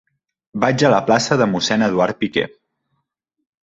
Vaig 0.63 0.85
a 0.87 0.91
la 0.93 1.03
plaça 1.11 1.39
de 1.43 1.49
Mossèn 1.53 1.87
Eduard 1.91 2.19
Piquer. 2.25 2.51